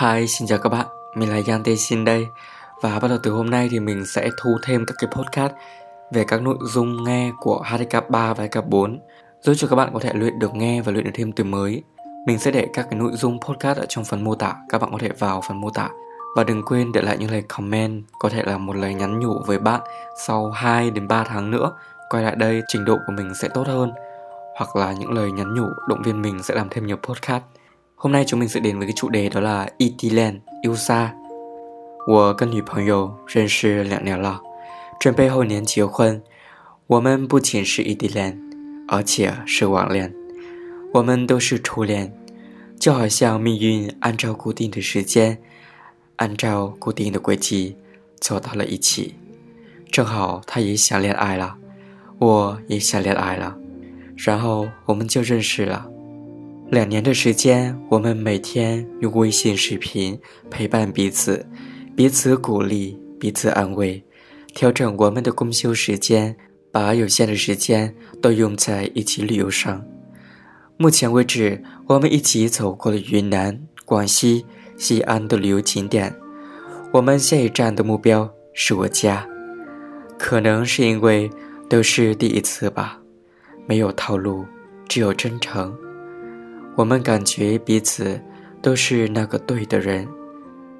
[0.00, 2.26] Hi, xin chào các bạn, mình là Yan Shin đây
[2.82, 5.52] Và bắt đầu từ hôm nay thì mình sẽ thu thêm các cái podcast
[6.12, 8.98] về các nội dung nghe của HDK 3 và HDK 4
[9.40, 11.82] giúp cho các bạn có thể luyện được nghe và luyện được thêm từ mới.
[12.26, 14.92] Mình sẽ để các cái nội dung podcast ở trong phần mô tả, các bạn
[14.92, 15.88] có thể vào phần mô tả.
[16.36, 19.42] Và đừng quên để lại những lời comment, có thể là một lời nhắn nhủ
[19.46, 19.80] với bạn
[20.26, 21.72] sau 2 đến 3 tháng nữa
[22.10, 23.92] quay lại đây trình độ của mình sẽ tốt hơn
[24.56, 27.42] hoặc là những lời nhắn nhủ động viên mình sẽ làm thêm nhiều podcast.
[28.04, 30.76] Hôm nay chúng mình sẽ đến với cái chủ đề đó là ET Land, yêu
[30.76, 31.12] xa.
[32.06, 34.42] 我跟女朋友认识两年了，
[35.00, 36.22] 准备后年结婚。
[36.86, 38.38] 我们不仅是异地恋，
[38.88, 40.12] 而且是网恋。
[40.92, 42.12] 我们都是初恋，
[42.78, 45.38] 就好像命运按照固定的时间，
[46.16, 47.74] 按照固定的轨迹
[48.20, 49.14] 走到了一起。
[49.90, 51.56] 正好他也想恋爱了，
[52.18, 53.56] 我也想恋爱了，
[54.14, 55.86] 然后我们就认识了。
[56.74, 60.18] 两年的时间，我们每天用微信视频
[60.50, 61.46] 陪伴彼此，
[61.94, 64.02] 彼此鼓励，彼此安慰，
[64.52, 66.34] 调整我们的公休时间，
[66.72, 69.86] 把有限的时间都用在一起旅游上。
[70.76, 74.44] 目前为止，我们一起走过了云南、广西、
[74.76, 76.12] 西安的旅游景点。
[76.90, 79.24] 我们下一站的目标是我家，
[80.18, 81.30] 可能是因为
[81.70, 82.98] 都是第一次吧，
[83.64, 84.44] 没有套路，
[84.88, 85.72] 只有真诚。
[86.76, 88.20] 我们感觉彼此
[88.60, 90.08] 都是那个对的人，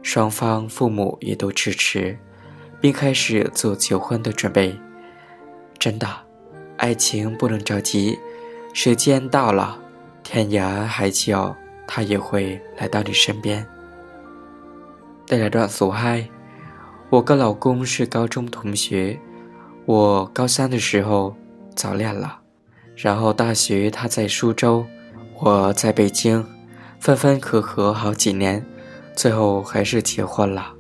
[0.02, 2.18] 双方父母也都支持，
[2.80, 4.76] 并开始做求婚的准备。
[5.78, 6.08] 真的，
[6.78, 8.18] 爱情不能着急，
[8.72, 9.78] 时间到了，
[10.24, 11.54] 天涯海角，
[11.86, 13.64] 他也会来到你身边。
[15.26, 16.28] 再来段俗嗨，
[17.08, 19.16] 我跟老公是高中同学，
[19.86, 21.36] 我高三的时候
[21.76, 22.40] 早恋了，
[22.96, 24.84] 然后大学他在苏州。
[25.40, 26.44] 我在北京，
[27.00, 28.64] 分分合合好几年，
[29.16, 30.72] 最后还是结婚了。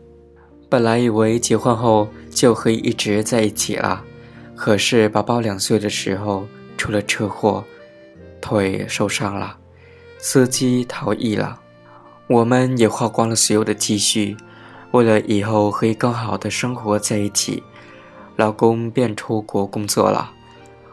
[0.68, 4.02] 本来以为结婚后就可以一直在一起了，
[4.54, 6.46] 可是宝宝两岁的时候
[6.78, 7.64] 出了车祸，
[8.40, 9.56] 腿受伤了，
[10.18, 11.60] 司机逃逸了，
[12.28, 14.36] 我们也花光了所有的积蓄，
[14.92, 17.62] 为了以后可以更好的生活在一起，
[18.36, 20.30] 老公便出国工作了，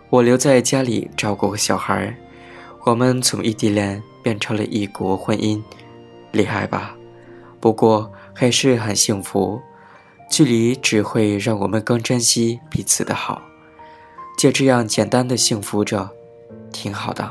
[0.10, 2.18] 我留在家里照顾小孩。
[2.84, 5.62] 我们从异地恋变成了异国婚姻，
[6.32, 6.96] 厉害吧？
[7.60, 9.62] 不过还是很幸福。
[10.30, 13.42] 距离只会让我们更珍惜彼此的好，
[14.38, 16.10] 就这样简单的幸福着，
[16.72, 17.30] 挺好的。